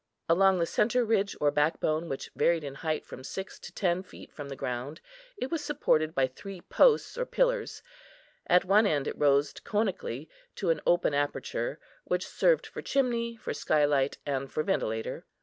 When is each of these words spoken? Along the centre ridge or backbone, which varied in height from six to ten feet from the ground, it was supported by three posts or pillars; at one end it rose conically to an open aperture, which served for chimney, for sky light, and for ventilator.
Along 0.27 0.57
the 0.57 0.65
centre 0.65 1.05
ridge 1.05 1.37
or 1.39 1.51
backbone, 1.51 2.09
which 2.09 2.31
varied 2.35 2.63
in 2.63 2.73
height 2.73 3.05
from 3.05 3.23
six 3.23 3.59
to 3.59 3.71
ten 3.71 4.01
feet 4.01 4.33
from 4.33 4.49
the 4.49 4.55
ground, 4.55 4.99
it 5.37 5.51
was 5.51 5.63
supported 5.63 6.15
by 6.15 6.25
three 6.25 6.61
posts 6.61 7.19
or 7.19 7.25
pillars; 7.27 7.83
at 8.47 8.65
one 8.65 8.87
end 8.87 9.07
it 9.07 9.15
rose 9.15 9.53
conically 9.53 10.27
to 10.55 10.71
an 10.71 10.81
open 10.87 11.13
aperture, 11.13 11.79
which 12.03 12.27
served 12.27 12.65
for 12.65 12.81
chimney, 12.81 13.35
for 13.35 13.53
sky 13.53 13.85
light, 13.85 14.17
and 14.25 14.51
for 14.51 14.63
ventilator. 14.63 15.23